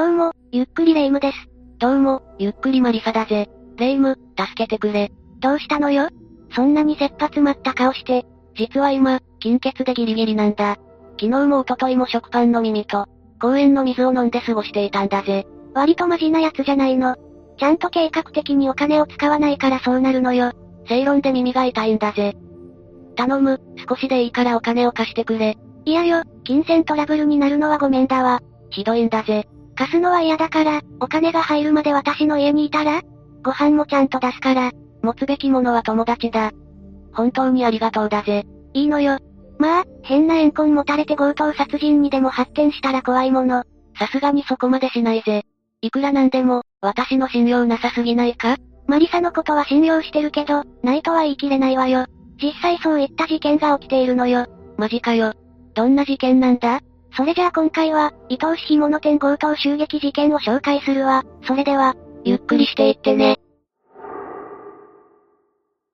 [0.00, 1.36] どうも、ゆっくりレ夢ムです。
[1.78, 3.50] どうも、ゆっくりマリサだぜ。
[3.76, 5.12] レ夢ム、助けてくれ。
[5.40, 6.08] どうしたのよ？
[6.56, 8.24] そんなに切羽詰まった顔して。
[8.56, 10.78] 実は今、金欠でギリギリなんだ。
[11.20, 13.08] 昨日も一昨日も食パンの耳と、
[13.42, 15.46] 公園の水を飲んで過ごしていたんだぜ。
[15.74, 17.16] 割とマジなやつじゃないの。
[17.58, 20.52] ちゃんと計画的にお金を使わないからそうなるのよ。
[20.88, 22.38] 正論で耳が痛いんだぜ。
[23.16, 25.58] 頼む、少しでいいからお金を貸してくれ。
[25.84, 28.40] いやよ、金銭トラブルになるのはごめんだわ。
[28.70, 29.46] ひどいんだぜ。
[29.80, 33.00] 貸すのは嫌だから、お金が入るまで私の家にいたら？
[33.42, 34.72] ご飯もちゃんと出すから。
[35.02, 36.52] 持つべきものは友達だ。
[37.14, 38.44] 本当にありがとうだぜ。
[38.74, 39.16] いいのよ。
[39.58, 43.64] まあ、変な怨恨持たれて強盗殺人にでも発展したら怖いもの。
[43.98, 45.46] さすがにそこまでしないぜ。
[45.80, 48.58] いくらなんでも、私の信用なさすぎないか？
[48.86, 52.04] マリサのことは信用してるけど、ないとは言い切れないわよ。
[52.36, 54.46] 実際そういった事件が起きているのよ。
[54.76, 55.32] マジかよ。
[55.72, 56.82] どんな事件なんだ？
[57.16, 61.24] それじゃあ今回は、伊東市干物店強盗襲撃事件を紹介するわ。
[61.46, 63.36] それでは、ゆっくりしていってね。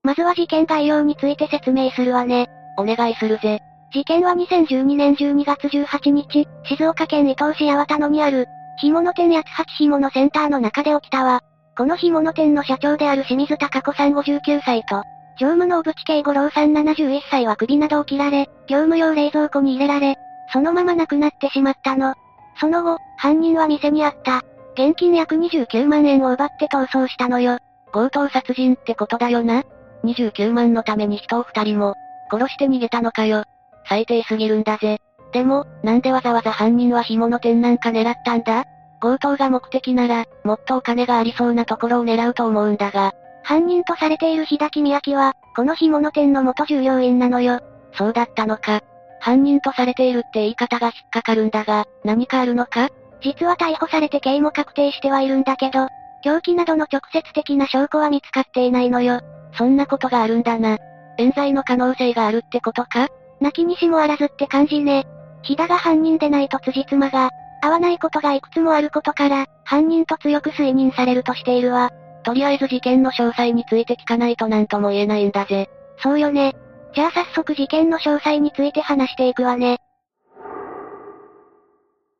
[0.03, 2.49] まずは事件概要について説明するわね。
[2.79, 3.61] お願いするぜ。
[3.93, 8.47] 事件は2012年12月18日、静岡県伊東市八幡野にある、
[8.81, 11.41] 干物店八つ八干物センターの中で起きたわ。
[11.77, 15.03] この干物店の社長である清水隆子さん59歳と、
[15.39, 20.17] 常務の小渕慶五郎さん71歳は首などを切られ、業務用冷蔵庫に入れられ、
[20.53, 22.15] そのまま亡くなってしまったの。
[22.59, 24.43] その後、犯人は店にあった。
[24.75, 27.59] 現金約29万円を奪って逃走したのよ。
[27.93, 29.65] 強盗殺人ってことだよな。
[30.05, 31.95] 29万のために人を二人も、
[32.31, 33.45] 殺して逃げたのかよ。
[33.89, 34.99] 最低すぎるんだぜ。
[35.33, 38.65] でも、なんでわざわざ犯人は干物店なんか狙ったんだ？
[39.01, 43.13] 強盗が目的なら、もっとお金がありそうなところを狙うと思うんだが。
[43.43, 47.61] 犯人とされている日木宮明は、この干物店の元従業員なのよ。
[47.93, 48.81] そうだったのか。
[49.21, 52.89] 犯人とされているって言い方が引っかかるんだが、何かあるのか？
[53.23, 55.89] 実は逮捕されて刑も確定してはいるんだけど、
[56.23, 59.21] 凶器などの直接的な証拠は見つかっていないのよ。
[59.57, 60.77] そんなことがあるんだな。
[61.19, 63.09] 冤罪の可能性があるってことか？
[63.41, 65.07] 泣きにしもあらずって感じね。
[65.43, 67.31] 日田が犯人でないと辻褄が、
[67.63, 71.91] 合わないことがいくつもあることから、犯人と強く推認されるとしているわ。
[72.23, 75.69] とりあえず事件の詳細について聞かないと何とも言えないんだぜ。
[76.03, 76.55] そうよね。
[76.95, 79.79] じゃあ早速事件の詳細について話していくわね。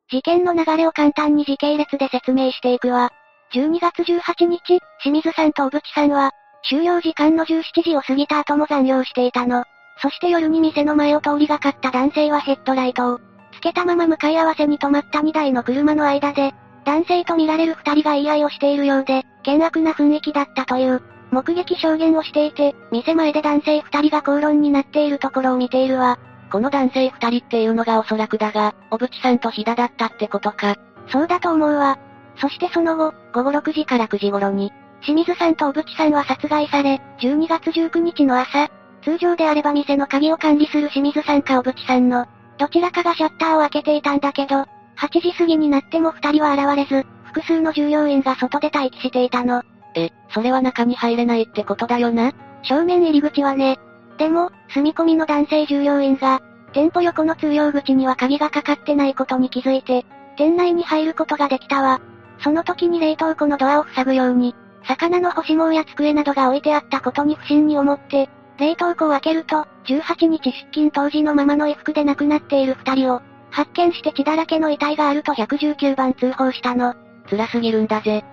[0.09, 3.11] 事件の流れを簡単に時系列で説明していくわ。
[3.53, 6.31] 12月18日、清水さんと小渕さんは、
[6.69, 9.63] 終了時間の17時を過ぎた後も残業していたの。
[10.01, 13.19] そして夜に店の前を通りがかった男性はヘッドライトを、
[13.53, 16.53] つけたまま向かい合わせに止まった2台の車の間で、
[16.85, 21.01] 男性と見られる2人が言い合いをしているようで、険悪な雰囲気だったという、
[21.31, 26.19] 目撃証言をしていて、店前で男性二人が口論になっているところを見ているわ。
[26.51, 30.75] この男性二人っていうのがおそらくだが、小渕さんと日田だったってことか。
[31.09, 31.97] そうだと思うわ。
[32.37, 34.71] そしてその後、午後6時から9時頃に、
[35.01, 38.69] 清水さんと小渕さんは殺害され、12月19日の朝、
[39.03, 42.25] 通常であれば店の鍵を管理する清水さんか小渕さんの、
[42.57, 44.65] どちらかがシャッターを開けていたんだけど、
[44.97, 49.63] 8時過ぎになっても二人は現れず、複数の従業員が外で待機していたの。
[49.95, 52.33] え、それは中に入れないってことだよな？
[52.63, 53.77] 正面入り口はね。
[54.17, 56.41] でも、住み込みの男性従業員が、
[56.73, 60.05] 店舗横の通用口には鍵がかかってないことに気づいて、
[60.37, 62.01] 店内に入ることができたわ。
[62.39, 64.55] その時に冷凍庫のドアを塞ぐように、
[64.87, 76.95] 魚の干し物や机などが置いてあったことに不審に思って、冷凍庫を開けると、18日出勤当時のままの衣服で亡くなっている二人を、発見して血だらけの遺体があると119番通報したの。
[77.29, 78.23] 辛すぎるんだぜ。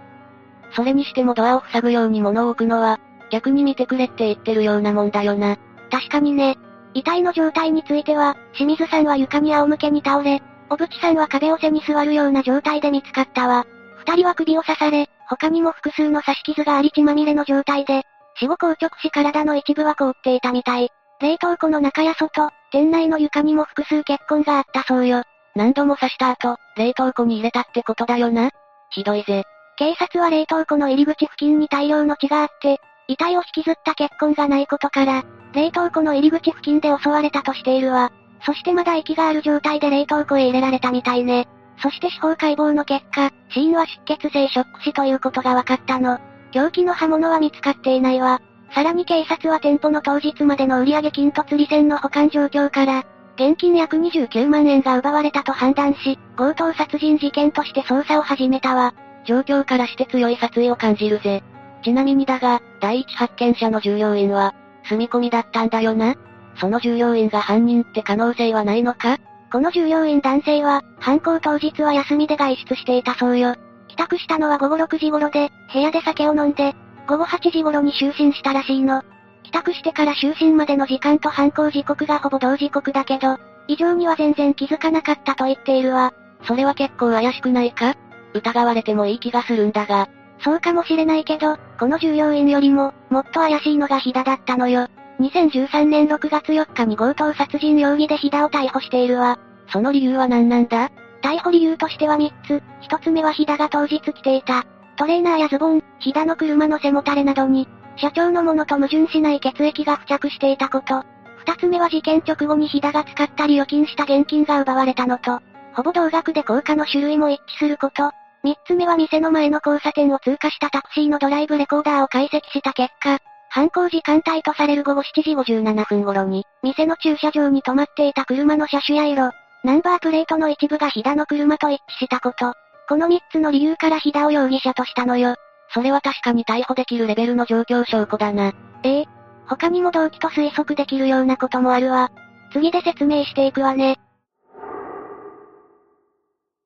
[0.74, 2.98] それにしてもドアを塞ぐように物を置くのは、
[3.30, 5.56] 逆に見てくれって言ってるようなもんだよな。
[5.90, 6.56] 確かにね。
[6.94, 13.66] 遺体の状態については、清水さんは床に仰向けに倒れ、小渕さんは壁を背に座るような状態で見つかったわ。
[13.98, 18.02] 二人は首を刺され、他にも複数の刺し傷があり血まみれの状態で、
[18.36, 20.90] 死後硬直し体の一部は凍っていたみたい。
[21.20, 25.22] 冷凍庫の中や外、店内の床にも複数血痕があったそうよ。
[25.54, 28.50] 何度も刺した後、冷凍庫に入れたってことだよな。
[28.90, 29.44] ひどいぜ。
[29.76, 38.12] 警察は冷凍庫の入り口付近に大量の血があって、遺体を引きずった血痕がないことから、冷凍庫の入り口付近で襲われたとしているわ。
[38.46, 41.48] そしてまだ息がある状態で冷凍庫へ入れられたみたいね。
[41.82, 46.18] そして司法解剖の結果、死因は出血性ショック死ということが分かったの。
[46.52, 48.40] 凶器の刃物は見つかっていないわ。
[48.74, 53.04] さらに警察は店舗の当日までの売上金と釣り線の保管状況から、
[53.36, 58.94] 現金約29万円が奪われたと判断し、強盗殺人事件として捜査を始めたわ。
[59.24, 61.42] 状況からして強い殺意を感じるぜ。
[61.82, 64.54] ちなみにだが、第一発見者の従業員は、
[64.88, 66.14] 住み込みだったんだよな？
[66.56, 69.18] その従業員が犯人って可能性はないのか？
[69.52, 73.54] この従業員男性は、犯行当日は休みで外出していたそうよ。
[73.88, 76.74] 帰宅したのは午後6時頃で、部屋で酒を飲んで、
[77.06, 79.02] 午後8時頃に就寝したらしいの。
[79.44, 83.38] 帰宅してから就寝までの時間と犯行時刻がほぼ同時刻だけど、
[83.68, 86.12] 異常には全然気づかなかったと言っているわ。
[86.46, 87.94] それは結構怪しくないか？
[88.34, 90.08] 疑われてもいい気がするんだが。
[90.40, 94.88] そうかもしれないけど、この従業員よりも、もっと怪しいのがヒダだったのよ。
[95.20, 99.38] 2013年6月4日に強盗殺人容疑でヒダを逮捕しているわ。
[99.68, 100.90] その理由は何なんだ？
[101.22, 102.62] 逮捕理由としては3つ。
[102.90, 104.66] 1つ目はヒダが当日着ていた。
[104.96, 111.04] トレーナーやズボン、ヒダの車の背もたれなどに、社長のものと矛盾しない血液が付着していたこと。
[111.36, 115.40] 二つ目は事件直後にヒダが使ったり預金した現金が奪われたのと、
[115.74, 118.10] ほぼ同額で硬貨の種類も一致すること。
[118.44, 123.18] 三つ目は店の前の交差点を通過したタクシーのドライブレコーダーを解析した結果、
[123.48, 129.30] 犯行時間帯とされる午後7時57分頃に、店の駐車場に止まっていた車の車種や色、
[129.64, 132.52] ナンバープレートの一部がヒダの車と一致したこと。
[132.86, 135.36] この三つの理由からヒダを容疑者としたのよ。
[135.72, 138.52] それは確かに逮捕できるレベルの状況証拠だな。
[138.82, 139.04] ええ。
[139.46, 142.10] 他にも動機と推測できるようなこともあるわ。
[142.52, 143.98] 次で説明していくわね。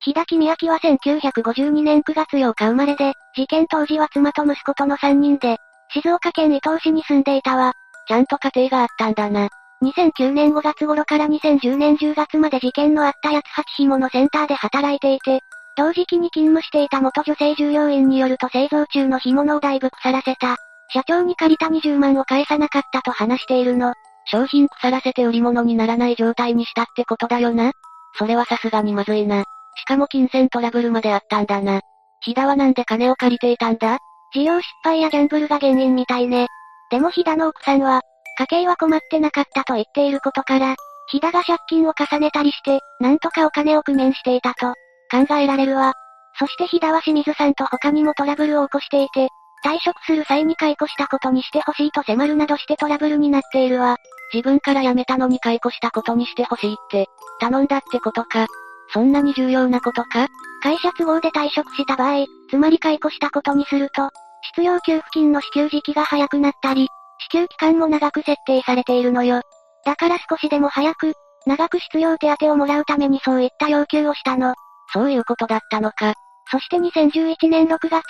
[0.00, 5.56] 日田君明は1952年9月8日生まれで、事件当時は妻と息子との3人で、
[5.92, 7.72] 静岡県伊東市に住んでいたわ。
[8.06, 9.48] ちゃんと家庭があったんだな。
[9.82, 15.40] 2009年5月頃から2010年10月まで事件のあった八つ橋紐のセンターで働いていて、
[15.76, 20.56] 同時期に勤務していた元女性従業員によると製造中の干物をだいぶ腐らせた。
[20.90, 23.92] 社長に借りた20万を返さなかったと話しているの。
[24.26, 27.72] 商品腐らせて売り物にならない状態にしたってことだよな。
[28.16, 29.44] それはさすがにまずいな。
[29.80, 31.80] しかも金銭トラブルまであったんだな。
[32.20, 33.98] ヒダはなんで金を借りていたんだ？
[34.34, 36.48] 事業失敗やギャンブルが原因みたいね。
[36.90, 38.02] でもヒダの奥さんは、
[38.38, 40.75] 家計は困ってなかったと言っていることから、
[41.10, 44.75] ヒダが借金を重ねたりして、なんとかお金を工面していたと、
[45.10, 45.94] 考えられるわ。
[46.38, 49.28] そしてヒダは清水さんと他にもトラブルを起こしていて、
[49.64, 53.96] 退職する際に解雇したことにしてほしいと迫るなどしてトラブルになっているわ。
[54.32, 57.06] 自分から辞めたのに解雇したことにしてほしいって、
[57.40, 58.46] 頼んだってことか。
[58.93, 60.29] そんなに重要なことか？
[60.62, 64.11] 会社都合で退職した場合、つまり解雇したことにすると、
[64.55, 66.88] 失業給付金の支給時期が早くなったり、
[67.20, 69.43] 支給期間も長く設定されているのよ。
[69.85, 71.12] だから少しでも早く、
[71.46, 74.55] 長く失業手当をもらうためにそういった要求をしたの。
[74.93, 76.14] そういうことだったのか。
[76.50, 78.02] そして2011年6月、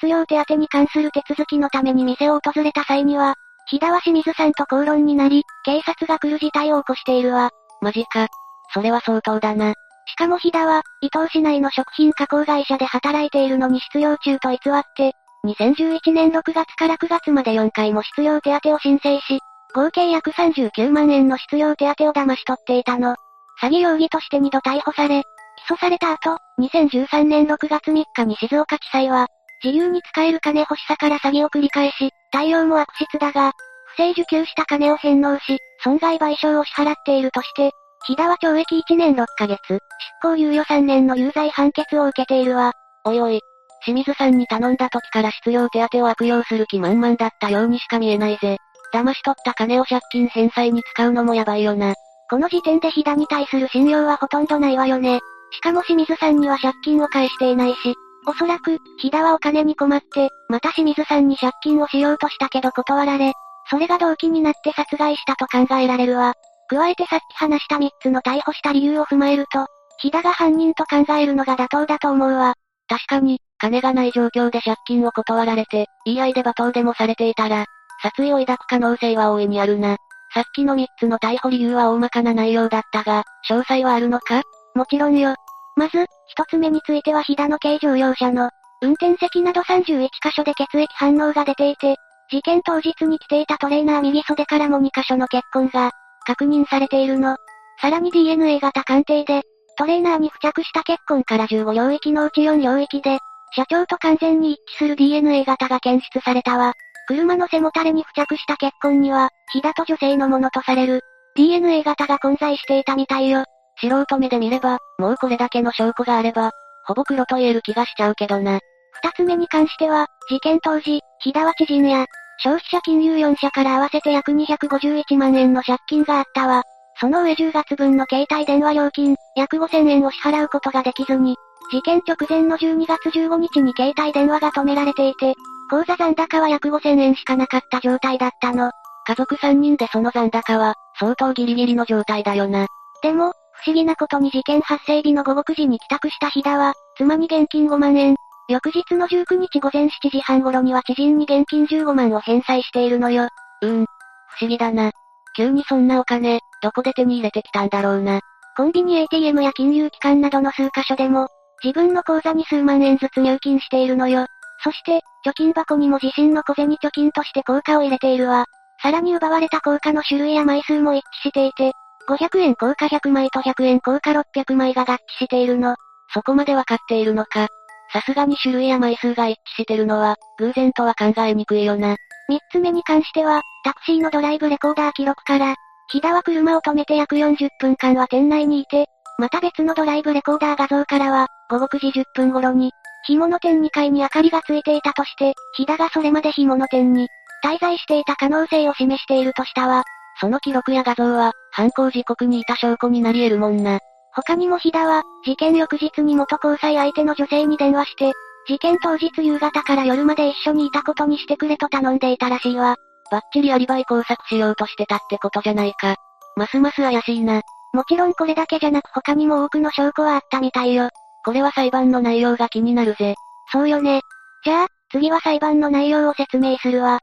[0.00, 3.34] 失業手当に関する手続きのために店を訪れた際には、
[3.68, 7.50] 日田は清水さんと口論になり、警察が来る事態を起こしているわ。
[7.80, 8.28] マジか。
[8.74, 9.74] それは相当だな。
[10.06, 15.14] しかも日田は、伊東市内の食品加工会社で働いているのに失業中と偽って、
[15.44, 19.40] 2011年6月から9月まで4回も失業手当を申請し、
[19.74, 23.16] 合計約39万円の失業手当を騙し取っていたの。
[23.60, 25.22] 詐欺容疑として2度逮捕され、
[25.66, 29.28] 起訴された後、2013年6月3日に静岡地裁は、
[29.64, 33.52] 自由に使える金欲しさから詐欺を繰り返し、対応も悪質だが、
[33.94, 37.70] 不正受給した金を返納し、損害賠償を支払っているとして、
[38.04, 39.78] 木田は懲役1年6ヶ月、執
[40.22, 42.72] 行猶予3年の有罪判決を受けているわ。
[43.04, 43.40] おいおい、
[43.84, 48.56] 清水さんに頼んだ時から失業手当を悪用する気満々だったようにしか見えないぜ。
[48.92, 51.94] 騙し取った金を借金返済に使うのもやばいよな。
[52.28, 55.20] この時点で日田に対する信用はほとんどないわよね。
[55.52, 57.94] しかも清水さんには借金を返していないし、
[58.26, 63.32] おそらく、日田はお金に困って、また清水さんに借金をしようとしたけど断られ、
[63.70, 66.34] それが動機になって殺害したと考えられるわ。
[66.72, 69.66] 加えてさっき話した3つの逮捕した理由を踏まえると、
[69.98, 72.54] 日田が犯人と考えるのが妥当だと思うわ。
[72.88, 77.66] 確かに、金がない状況で借金を断られて、言い合いで罵倒でもされていたら、
[78.02, 79.96] 殺意を抱く可能性は大いにあるな。
[80.34, 84.42] さっきの3つの逮捕理由は大まかな内容だったが、詳細はあるのか？
[84.74, 85.34] もちろんよ。
[85.76, 88.50] まず、一つ目については飛騨の軽乗用車の、
[88.80, 91.96] 運転席など31箇所で血液反応が出ていて、
[92.30, 95.92] 事件当日に着ていたトレーナー右袖からも2箇所の血痕が、
[96.24, 97.36] 確認されているの。
[97.80, 99.42] さらに DNA 型鑑定で、
[99.76, 103.18] トレーナーに付着した血痕から15領域のうち4領域で、
[103.54, 106.74] 社長と完全に一致する DNA 型が検出されたわ。
[107.08, 111.00] 車の背もたれに付着した血痕には、火だと女性のものとされる、
[111.34, 113.44] DNA 型が混在していたみたいよ。
[113.80, 116.52] 素人目で見れば、もうこれだけの証拠があれば、
[116.86, 118.60] ほぼ黒と言える気がしちゃうけどな。
[119.02, 122.06] 二つ目に関しては、事件当時、日田は知人や、
[122.38, 126.62] 消費者金融4社から合わせて約251万円の借金があったわ。
[127.00, 131.36] その上10月分の携帯電話料金、約5000円を支払うことができずに、
[131.70, 135.34] 事件直前の12月15日に携帯電話が止められていて、
[135.70, 138.70] 口座残高は約5000円しかなかった状態だったの。
[139.06, 142.66] 家族3人でその残高は、相当ギリギリの状態だよな。
[143.02, 148.16] でも、不思議なことに事件発生日の午後9時に帰宅した日田は、妻に現金5万円。
[148.52, 153.28] 翌日の19日午前7時半頃には知人に現金15万を返済しているのよ。
[153.62, 153.86] うん。
[153.86, 154.90] 不思議だな。
[155.34, 158.20] 急にそんなお金、どこで手に入れてきたんだろうな。
[158.54, 161.28] コンビニ ATM や金融機関などの数カ所でも、
[161.64, 164.26] 自分の口座に数万円ずつ入金しているのよ。
[164.62, 168.44] そして、貯金箱にも自身の小銭貯金として硬貨を入れているわ。
[168.82, 171.72] さらに奪われた硬貨の種類や枚数も一致していて、
[172.06, 175.76] 500円硬貨100枚と100円硬貨600枚が合致しているの。
[176.12, 177.48] そこまでわかっているのか。
[177.92, 181.96] さすがに種類や枚数が一致してるのは、偶然とは考えにくいよな。
[182.28, 185.54] 三つ目に関しては、タクシーのドライブレコーダー記録から、
[185.90, 188.86] 木田は車を止めて約40分間は店内にいて、
[189.18, 192.72] また別のドライブレコーダー画像からは、午後9時10分頃に、
[193.06, 197.08] 干物店2階に明かりがついていたとして、木田がそれまで干物店に、
[197.44, 199.82] 滞在していた可能性を示しているとしたわ。
[200.20, 203.80] その記録や画像は、犯行時刻にいた証拠になり得るもんな。
[204.14, 208.12] 他にも日田は、事件翌日に元交際相手の女性に電話して、
[208.46, 212.76] 事件当日夕方から夜まで一緒にいたことにしてくれと頼んでいたらしいわ。
[213.10, 215.96] バッチリアリバイ工作しようとしてたってことじゃないか。
[216.36, 217.42] ますます怪しいな。
[217.72, 220.88] もちろんこれだけじゃなく他にも多くの証拠はあったみたいよ。
[221.24, 223.14] これは裁判の内容が気になるぜ。
[223.52, 224.00] そうよね。
[224.44, 227.00] じゃあ、次は裁判の内容を説明するわ。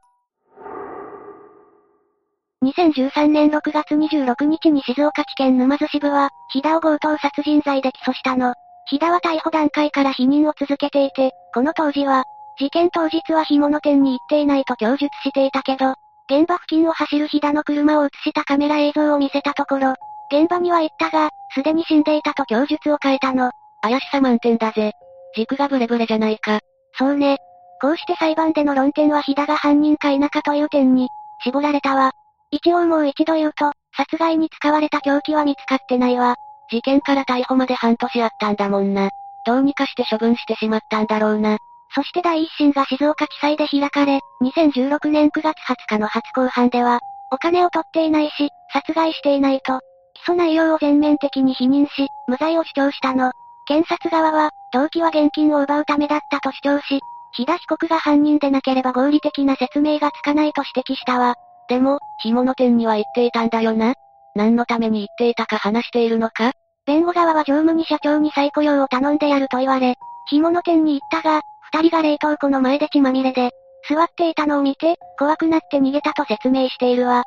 [2.62, 8.52] 2013年6月26日に静岡地検沼津支部は、日田を強盗殺人罪で起訴したの。
[8.86, 12.24] 日田は逮捕段階から否認を続けていて、この当時は、
[12.58, 15.94] 事件当日は干物店に行っていないと供述していたけど、
[16.28, 19.94] 現場付近を走る日田の車を映したカメラ映像を見せたところ、
[20.30, 23.52] 現場には行ったが、すでに死んでいたと供述を変えたの。
[23.80, 24.92] 怪しさ満点だぜ。
[25.34, 26.60] 軸がブレブレじゃないか。
[26.98, 27.38] そうね。
[27.80, 31.08] こうして裁判での論点は日田が犯人か否かという点に、
[31.42, 32.12] 絞られたわ。
[32.52, 36.36] 一応もう一度言うと、殺害に使われた凶器は見つかってないわ。
[36.70, 39.10] 事件から逮捕まで半年あったんだもんな。
[39.46, 41.58] どうにかして処分してしまったんだろうな。
[41.94, 47.00] そして第一審が静岡地裁で開かれ、2016年9月20日の初公判では、
[47.32, 49.80] お金を取っていないし、殺害していないと、
[50.14, 53.32] 起訴内容を全面的に否認し、無罪を主張したの。
[53.66, 57.00] 検察側は、動機は現金を奪うためだったと主張し、
[57.32, 61.36] 日田被告が犯人でなければ合理的な説明がつかないと指摘したわ。
[61.70, 63.94] でも、干物店には行っていたんだよな。
[64.34, 66.52] 何のために行っていたか話しているのか
[66.84, 69.94] 弁護側は常務に社長に再雇用を頼んでやると言われ、
[70.28, 73.50] 干物店に行ったが、二人が冷凍庫の前で血まみれで、
[73.88, 77.20] 座っていたのを見て、怖くなって逃げたと説明しているわ。
[77.20, 77.24] ん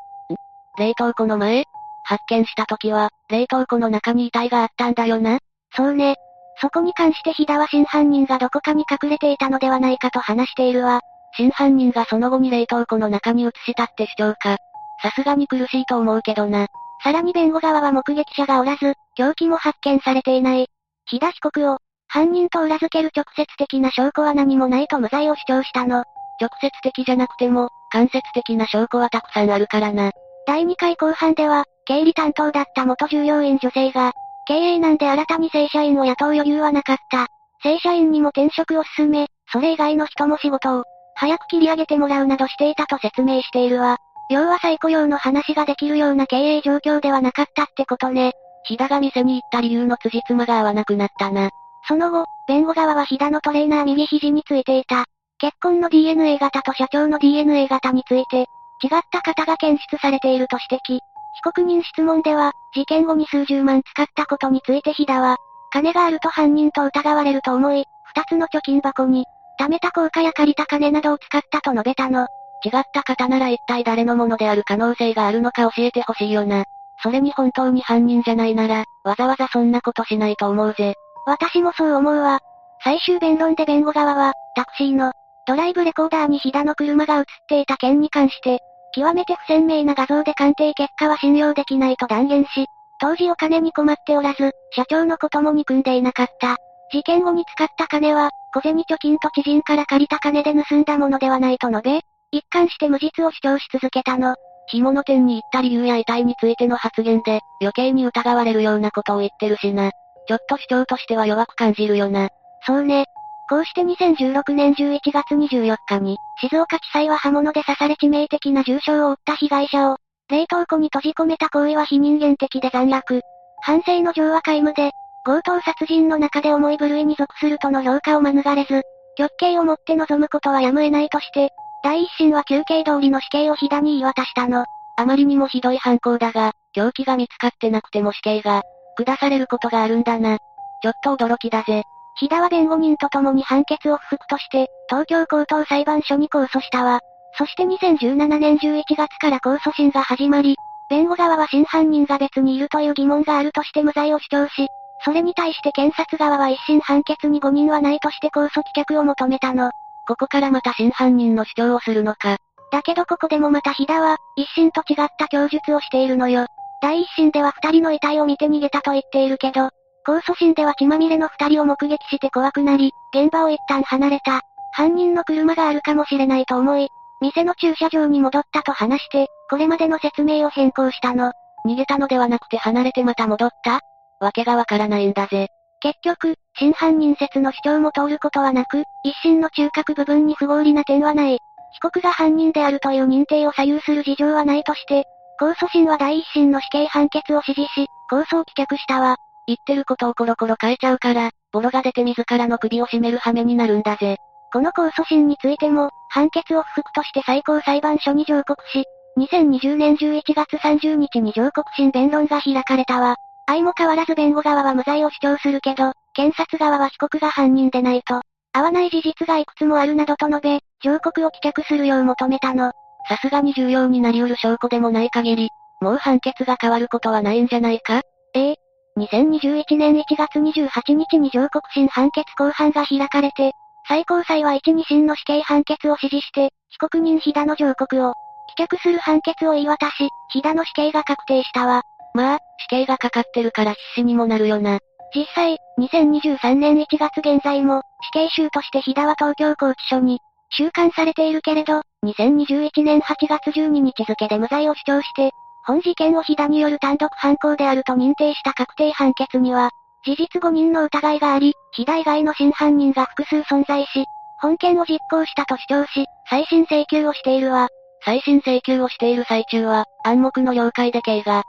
[0.78, 1.64] 冷凍庫の前？
[2.04, 5.40] 発見した時は、冷凍庫の中に遺体があったんだよな。
[5.74, 6.16] そうね。
[6.60, 11.00] そこに関して日田は真犯人がどこかに隠れていたのではないかと話しているわ。
[11.36, 14.58] 真犯人がその後に冷凍庫の中に移したって主張か。
[15.02, 16.68] さすがに苦しいと思うけどな。
[17.04, 20.68] さらに弁護側は目撃者がおらず、凶器も発見されていない。
[21.06, 26.04] 日田被告を、犯人と裏付ける直接的な証拠は何もないと無罪を主張したの。
[26.40, 30.12] 直接的じゃなくても、間接的な証拠はたくさんあるからな。
[30.48, 34.14] 第2回後半では、経理担当だった元従業員女性が、
[34.46, 37.28] 経営難で新たに正社員を雇う余裕はなかった。
[37.62, 40.84] 正社員にも転職を進め、それ以外の人も仕事を、
[41.16, 43.98] 早く切り上げてもらうなどしていたと説明しているわ。
[44.30, 48.34] 要は再雇用の話ができるような経営状況ではなかったってことね。
[48.66, 51.50] 日田が店に行った理由の辻褄が合わなくなったな。
[51.88, 55.06] その後、弁護側は日田のトレーナー右肘についていた。
[55.38, 58.48] 結婚の DNA 型と社長の DNA 型について、
[58.82, 61.00] 違った型が検出されていると指摘。
[61.36, 65.38] 被告人質問では、事件後に数十万使ったことについて日田は、
[65.72, 69.26] 金があると犯人と疑われると思い、二つの貯金箱に、
[69.60, 72.28] 貯めた効果や借りた金などを使ったと述べたの。
[72.66, 76.66] 違った方なら一体誰のものである可能性があるのか教えてほしいよな。
[77.02, 80.96] それに本当に犯人じゃないなら、わざわざそんなことしないと思うぜ。
[81.26, 82.40] 私もそう思うわ。
[82.84, 85.12] 最終弁論で弁護側は、タクシーの、
[85.46, 88.60] ドライブレコーダーに日田の車が映っていた件に関して、
[88.94, 92.68] 極めて不鮮明な画像で鑑定結果は信用できないと断言し、
[93.00, 96.58] 当時お金に困っておらず、社長のことも憎んでいなかった。
[96.92, 104.36] 事件後に使った金は、小銭貯金と知人から借りた金で盗んだものではないと述べ、一貫して無実を主張し続けたの。
[104.68, 109.92] 干物店に行った理由や遺体についての発言で、余計に疑われるようなことを言ってるしな。
[110.28, 112.30] ちょっと主張としては弱く感じるよな。
[112.66, 113.06] そうね。
[113.50, 119.98] こうして2016年11月24日に、静岡地裁は刃物で刺され致命的な重傷を負った被害者を、
[120.30, 123.22] 冷凍庫に閉じ込めた行為は非人間的で残虐。
[123.62, 124.92] 反省の情は皆無で、
[125.26, 128.84] 強盗殺人の中で重い部類に属するとの評価を免れず、
[129.16, 131.52] 極刑をもって望むことはやむ得ないとして、
[131.84, 134.66] 第一審は休刑通りの死刑を火田に言い渡したの。
[134.96, 138.64] あまりにもひどい犯行だが、凶器が見つかってなくても死刑が、
[138.98, 140.38] 下されることがあるんだな。
[140.82, 141.84] ちょっと驚きだぜ。
[142.20, 147.00] 飛田は弁護人と共に判決を不服として、東京高等裁判所に控訴したわ。
[147.38, 150.56] そして2017年11月から控訴審が始まり、
[150.90, 154.68] 弁護側は真犯人が別にいるという疑問があるとして無罪を主張し、
[155.04, 159.72] それに対して検察側は一審判決に誤認はないとして控訴棄却を求めたの。
[160.08, 162.38] ここからまた真犯人の主張をするのか。
[162.72, 166.48] だけどここでもまた飛田は、一審と違った供述をしているのよ。
[166.82, 169.70] 第一審では二人の遺体を見て逃げたと言っているけど、
[170.06, 174.42] 控訴審では血まみれの二人を目撃して怖くなり、現場を一旦離れた。
[174.72, 176.88] 犯人の車があるかもしれないと思い、
[177.22, 181.32] 店の駐車場に戻ったと話して、これまでの説明を変更したの。
[181.66, 183.82] 逃げたのではなくて離れてまた戻った？
[184.24, 185.50] わけがわからないんだぜ。
[185.82, 191.40] 結局、真犯人説の主張も通ることはなく、一審の中核部分に不合理な点はない。
[191.74, 195.04] 被告が犯人であるという認定を左右する事情はないとして、
[195.42, 199.18] 控訴審は第一審の死刑判決を支持し、控訴を棄却したわ。
[199.46, 204.18] 言ってることをコロコロ変えちゃうから、ボロが出て自らの首を絞める羽目になるんだぜ。
[204.54, 208.86] この控訴審についても、判決を不服として最高裁判所に上告し、
[209.18, 213.16] 2020年11月30日に上告審弁論が開かれたわ。
[213.48, 218.22] 相も変わらず弁護側は無罪を主張するけど、検察側は被告が犯人でないと、
[218.54, 222.72] 合わない事実がいくつもあるなどと述べ、上告を棄却するよう求めたの。
[223.10, 225.50] さすがに重要になり得る証拠でもない限り、
[225.82, 228.02] もう判決が変わることはないんじゃないか？
[228.34, 228.56] ええ。
[228.98, 233.52] 2021年1月28日に上告審判決公判が開かれて、
[233.88, 238.14] 最高裁は1、2審の死刑判決を支持して、被告人飛田の上告を、
[238.58, 241.82] 棄却する判決を言い渡し、飛田の死刑が確定したわ。
[242.14, 244.80] まあ、死刑がかかってるから必死にもなるよな。
[245.16, 255.32] 実際、2023年1月現在も、死刑囚として飛田は東京拘置所に、収監されているけれど、2021年8月12日付で無罪を主張して、
[255.66, 259.70] 本事件を飛田による単独犯行であると認定した確定判決には、
[260.06, 264.06] 事実誤認の疑いがあり、飛田以外の真犯人が複数存在し、
[264.42, 267.70] 本件を実行したと主張し、再審請求をしているわ。
[268.06, 271.44] 再審請求をしている最中は、暗黙の了解で刑が、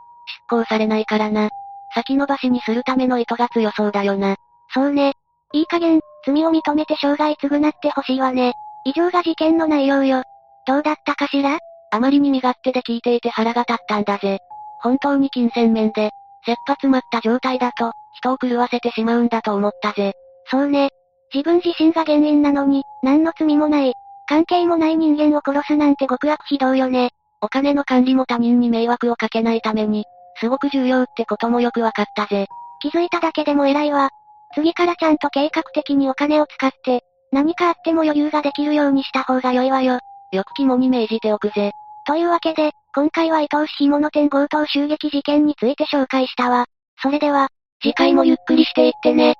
[0.48, 1.50] 執行されないからな。
[1.94, 4.37] 先延ばしにするための意図が強そうだよな。
[4.72, 5.12] そうね。
[5.52, 8.52] いい加減、罪を認めて生涯償ってほしいわね。
[8.84, 10.22] 以上が事件の内容よ。
[10.66, 11.58] どうだったかしら？
[11.90, 14.38] あまりに身勝手で聞いていて腹が立ったんだぜ。
[14.80, 16.10] 本当に金銭面で、
[16.44, 20.12] 切羽詰まった状態だと、人を狂わせてしまうんだと思ったぜ。
[20.50, 20.90] そうね。
[21.32, 23.94] 自分自身が原因なのに、何の罪もない、
[24.26, 27.10] 関係もない人間を殺すなんて極悪非道よね。
[27.40, 30.04] お金の管理も他人に迷惑をかけないために、
[30.40, 32.47] すごく重要ってこともよくわかったぜ。
[32.81, 34.11] 気づいただけでも偉いわ。
[34.55, 39.99] 次からちゃんと計画的にお金を使って、何かあっても余裕ができるようにした方が良いわよ。
[40.33, 41.73] よく肝に銘じておくぜ。
[42.07, 46.66] というわけで、今回は伊藤氏干物店強盗襲撃事件について紹介したわ。
[47.01, 47.49] それでは、
[47.83, 49.35] 次回もゆっくりしていってね。